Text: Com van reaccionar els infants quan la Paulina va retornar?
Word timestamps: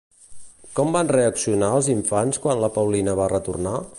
Com 0.79 0.95
van 0.95 1.11
reaccionar 1.15 1.69
els 1.81 1.91
infants 1.95 2.43
quan 2.47 2.65
la 2.65 2.73
Paulina 2.81 3.17
va 3.23 3.31
retornar? 3.39 3.79